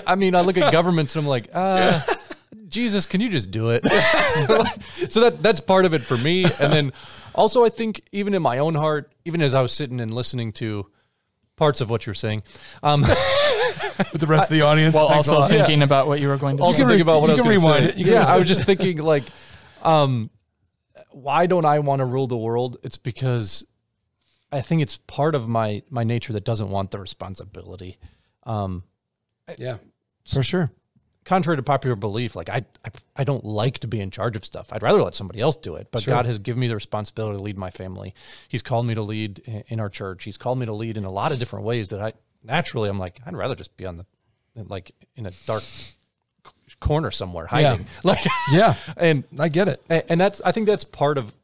[0.07, 2.01] I mean, I look at governments, and I'm like, uh,
[2.69, 3.85] Jesus, can you just do it?
[4.47, 6.93] so, like, so that that's part of it for me, and then
[7.35, 10.53] also I think even in my own heart, even as I was sitting and listening
[10.53, 10.87] to
[11.57, 12.43] parts of what you're saying,
[12.83, 14.95] um, With the rest of the audience.
[14.95, 15.51] While also lot.
[15.51, 16.91] thinking about what you were going to also do.
[16.91, 18.01] think about what you I was can going to rewind say.
[18.01, 18.07] it.
[18.07, 19.25] Yeah, I was just thinking like,
[19.83, 20.31] um,
[21.11, 22.79] why don't I want to rule the world?
[22.83, 23.65] It's because
[24.55, 27.99] I think it's part of my my nature that doesn't want the responsibility.
[28.45, 28.83] Um,
[29.59, 29.79] Yeah,
[30.27, 30.71] for sure.
[31.25, 34.45] contrary to popular belief, like I, I I don't like to be in charge of
[34.45, 34.73] stuff.
[34.73, 35.89] I'd rather let somebody else do it.
[35.91, 36.15] But Sure.
[36.15, 38.15] God has given me the responsibility to lead my family.
[38.49, 40.25] He's called me to lead i- in our church.
[40.25, 42.13] He's called me to lead in a lot of different ways that I
[42.43, 44.07] naturally I'm like I'd rather just be on the
[44.69, 45.65] like in a dark
[46.81, 47.87] corner somewhere hiding.
[48.05, 49.83] Like Yeah, and I get it.
[49.89, 51.35] and, and that's I think that's part of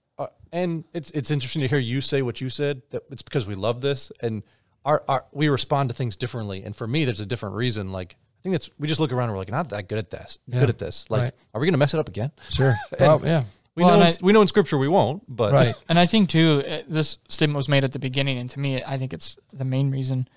[0.52, 3.54] and it's it's interesting to hear you say what you said that it's because we
[3.54, 4.42] love this and
[4.84, 8.16] our, our we respond to things differently and for me there's a different reason like
[8.40, 10.38] I think it's we just look around and we're like not that good at this
[10.46, 11.32] Yeah, good at this like right.
[11.54, 12.74] are we gonna mess it up again Sure.
[12.98, 13.44] Prob- yeah.
[13.74, 15.74] we Well, know and in, we know in scripture we won't but Right.
[15.88, 18.82] And I think too, uh, this statement was made at the beginning, and to me,
[18.82, 20.28] I think it's the main reason.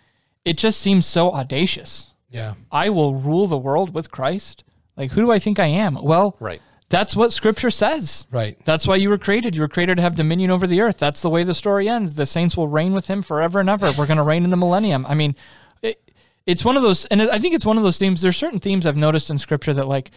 [0.46, 2.14] It just seems so audacious.
[2.30, 2.56] Yeah.
[2.72, 4.64] I will rule the world with Christ.
[4.98, 5.96] Like, who do I think I am?
[6.04, 6.62] Well, right
[6.94, 8.28] that's what Scripture says.
[8.30, 8.56] Right.
[8.66, 9.56] That's why you were created.
[9.56, 11.00] You were created to have dominion over the earth.
[11.00, 12.14] That's the way the story ends.
[12.14, 13.92] The saints will reign with him forever and ever.
[13.98, 15.04] We're going to reign in the millennium.
[15.08, 15.36] I mean,
[15.82, 16.12] it,
[16.46, 18.22] it's one of those, and I think it's one of those themes.
[18.22, 20.12] There's certain themes I've noticed in Scripture that, like,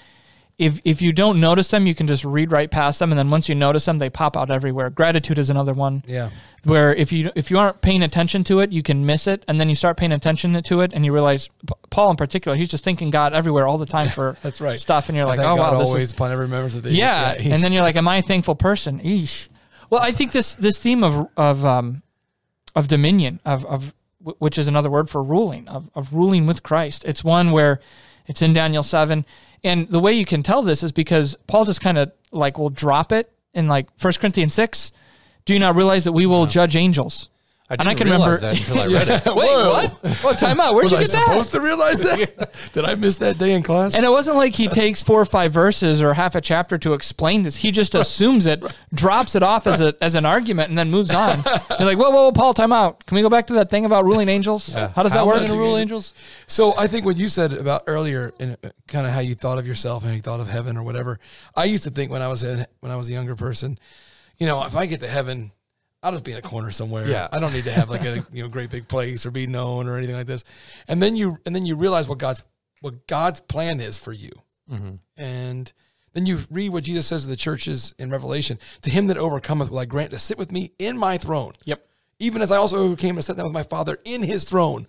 [0.59, 3.29] if if you don't notice them, you can just read right past them, and then
[3.31, 4.89] once you notice them, they pop out everywhere.
[4.89, 6.31] Gratitude is another one Yeah.
[6.65, 9.61] where if you if you aren't paying attention to it, you can miss it, and
[9.61, 11.51] then you start paying attention to it, and you realize
[11.91, 14.81] Paul in particular, he's just thinking God everywhere all the time for That's right.
[14.81, 16.91] stuff, and you're like, oh God wow, this always is upon every member of the
[16.91, 19.01] yeah, he's- and then you're like, am I a thankful person?
[19.01, 19.49] Eesh.
[19.91, 22.03] Well, I think this this theme of of um
[22.75, 23.93] of dominion of of
[24.39, 27.05] which is another word for ruling of of ruling with Christ.
[27.05, 27.79] It's one where
[28.27, 29.25] it's in Daniel seven,
[29.65, 32.71] and the way you can tell this is because Paul just kind of like will
[32.71, 34.93] drop it in like First Corinthians six.
[35.45, 37.31] Do you not realize that we will judge angels?
[37.69, 39.71] I And I can remember- that until I read it Wait, Whoa.
[39.73, 39.93] what?
[40.23, 40.75] What time out?
[40.75, 41.27] Where'd Was you I get that?
[41.27, 42.53] supposed to realize that?
[42.73, 43.97] Did I miss that day in class?
[43.97, 46.93] And it wasn't like he takes four or five verses or half a chapter to
[46.95, 47.57] explain this.
[47.57, 48.63] He just assumes it,
[48.95, 51.43] drops it off as a as an argument, and then moves on.
[51.79, 53.05] You're like, whoa, whoa, whoa, Paul, time out.
[53.07, 54.73] Can we go back to that thing about ruling angels?
[54.73, 55.37] How does that How work?
[55.39, 56.15] am I gonna rule angels
[56.47, 59.59] So I think what you said about earlier, and uh, kind of how you thought
[59.59, 61.19] of yourself and how you thought of heaven or whatever.
[61.57, 63.79] I used to think when I was in, when I was a younger person,
[64.39, 65.51] you know, if I get to heaven,
[66.07, 67.09] I'll just be in a corner somewhere.
[67.09, 67.27] Yeah.
[67.33, 69.89] I don't need to have like a you know great big place or be known
[69.89, 70.45] or anything like this.
[70.87, 72.45] And then you and then you realize what God's
[72.81, 74.31] what God's plan is for you.
[74.71, 74.95] Mm-hmm.
[75.17, 75.73] And
[76.13, 79.69] then you read what Jesus says to the churches in Revelation: "To him that overcometh
[79.69, 81.85] will I grant to sit with me in my throne." Yep.
[82.21, 84.87] even as I also overcame and sat down with my Father in His throne.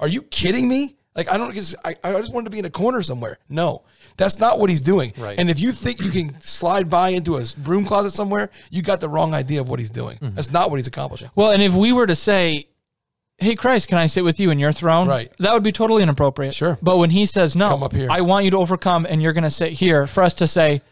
[0.00, 0.96] Are you kidding me?
[1.16, 1.54] Like I don't.
[1.54, 3.38] Just, I I just wanted to be in a corner somewhere.
[3.48, 3.82] No,
[4.16, 5.14] that's not what He's doing.
[5.16, 5.38] Right.
[5.38, 9.00] And if you think you can slide by into a broom closet somewhere, you got
[9.00, 10.18] the wrong idea of what He's doing.
[10.18, 10.34] Mm-hmm.
[10.34, 11.30] That's not what He's accomplishing.
[11.34, 12.68] Well, and if we were to say,
[13.38, 15.32] "Hey Christ, can I sit with you in your throne?" Right.
[15.38, 16.54] That would be totally inappropriate.
[16.54, 16.78] Sure.
[16.82, 18.08] But when he says, "No, Come up here.
[18.10, 20.82] I want you to overcome, and you're going to sit here," for us to say,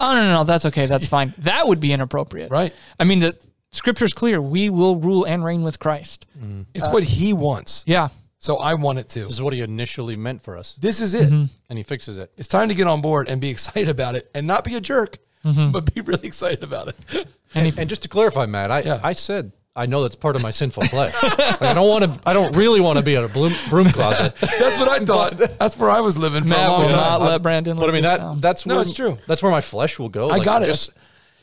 [0.00, 2.50] "Oh no, no, no, that's okay, that's fine," that would be inappropriate.
[2.50, 2.72] Right.
[2.98, 3.36] I mean, the
[3.72, 6.24] Scripture's clear: we will rule and reign with Christ.
[6.42, 6.64] Mm.
[6.74, 7.84] It's what he wants.
[7.86, 8.08] Yeah.
[8.38, 9.24] So I want it too.
[9.24, 11.30] This is what he initially meant for us, This is it.
[11.30, 11.44] Mm-hmm.
[11.70, 12.30] and he fixes it.
[12.36, 14.80] It's time to get on board and be excited about it and not be a
[14.80, 15.72] jerk, mm-hmm.
[15.72, 17.28] but be really excited about it.
[17.54, 19.00] And, and just to clarify, Matt, I, Yeah.
[19.02, 21.10] I said I know that's part of my sinful play.
[21.22, 22.20] Like, I don't want to.
[22.28, 24.34] I don't really want to be in a broom, broom closet.
[24.40, 25.36] That's what I thought.
[25.58, 26.96] That's where I was living for a Matt long will time.
[26.96, 27.76] not let Brandon.
[27.78, 28.40] But I mean that down.
[28.40, 29.18] that's No, where, it's true.
[29.26, 30.30] That's where my flesh will go.
[30.30, 30.66] I Like, got it.
[30.66, 30.94] Just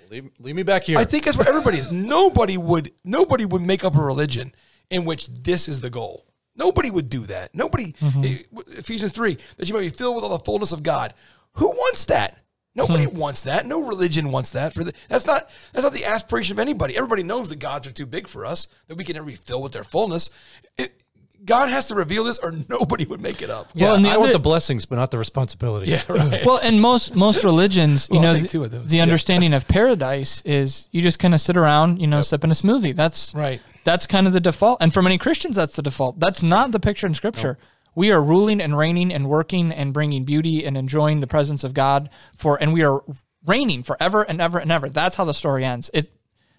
[0.09, 0.97] leave, leave me back here.
[0.97, 1.91] I think that's where everybody is.
[1.91, 4.55] Nobody would nobody would make up a religion
[4.89, 6.25] in which this is the goal.
[6.55, 7.53] Nobody would do that.
[7.55, 8.37] Nobody eh,
[8.67, 11.13] Ephesians 3 that you might be filled with all the fullness of God.
[11.53, 12.39] Who wants that?
[12.75, 13.65] Nobody wants that.
[13.67, 14.73] No religion wants that.
[14.73, 16.95] For the, that's not that's not the aspiration of anybody.
[16.97, 19.61] Everybody knows the gods are too big for us that we can never be filled
[19.63, 20.29] with their fullness.
[20.77, 20.99] It,
[21.45, 23.67] God has to reveal this, or nobody would make it up.
[23.73, 25.91] yeah, Well, and the I want the blessings, but not the responsibility.
[25.91, 26.41] Yeah, right.
[26.45, 28.87] well, and most most religions, you Well, I'll know, take two of those.
[28.87, 29.03] the Yeah.
[29.03, 32.95] understanding of paradise is you just kind of sit around, you know, sipping a smoothie.
[32.95, 33.61] That's Right.
[33.83, 36.19] That's kind of the default, and for many Christians, that's the default.
[36.19, 37.57] That's not the picture in Scripture.
[37.95, 41.73] We are ruling and reigning and working and bringing beauty and enjoying the presence of
[41.73, 43.03] God for, and we are
[43.45, 44.89] reigning forever and ever and ever.
[44.89, 45.91] That's how the story ends.
[45.93, 46.11] It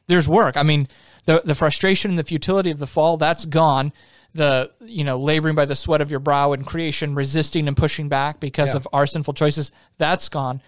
[0.06, 0.56] there's work.
[0.56, 0.87] I mean,
[1.24, 3.92] the the frustration and the futility of the fall that's gone.
[4.34, 8.08] The you know laboring by the sweat of your brow and creation, resisting and pushing
[8.08, 8.76] back because Yeah.
[8.76, 10.60] of our sinful choices, that's gone.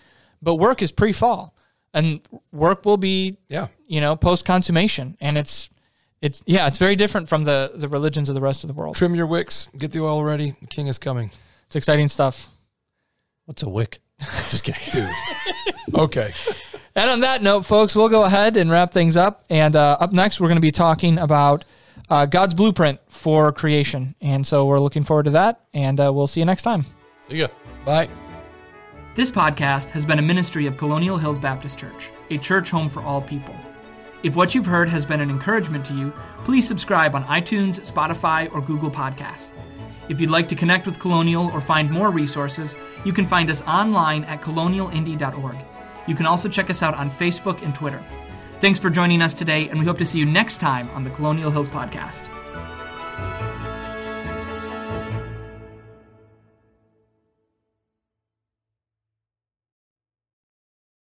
[0.43, 1.55] But work is pre-fall,
[1.93, 2.21] and
[2.53, 3.69] work will be Yeah.
[3.87, 5.69] you know post consummation, and it's
[6.23, 8.97] it's yeah, it's very different from the the religions of the rest of the world.
[8.97, 10.55] Trim your wicks, get the oil ready.
[10.61, 11.31] The king is coming.
[11.67, 12.49] It's exciting stuff.
[13.45, 14.01] What's a wick?
[14.21, 14.83] Just kidding.
[14.91, 15.95] Dude.
[15.95, 16.33] okay.
[16.95, 19.45] And on that note, folks, we'll go ahead and wrap things up.
[19.51, 21.65] And uh, up next, we're going to be talking about
[22.09, 24.15] uh, God's blueprint for creation.
[24.23, 25.61] And so we're looking forward to that.
[25.75, 26.87] And uh, we'll see you next time.
[27.29, 27.49] See ya.
[27.85, 28.09] Bye.
[29.15, 33.03] This podcast has been a ministry of Colonial Hills Baptist Church, a church home for
[33.03, 33.55] all people.
[34.23, 38.53] If what you've heard has been an encouragement to you, please subscribe on iTunes, Spotify,
[38.53, 39.53] or Google Podcasts.
[40.09, 43.63] If you'd like to connect with Colonial or find more resources, you can find us
[43.63, 45.57] online at colonialindy.org.
[46.07, 48.03] You can also check us out on Facebook and Twitter.
[48.61, 51.11] Thanks for joining us today, and we hope to see you next time on the
[51.11, 52.25] Colonial Hills Podcast.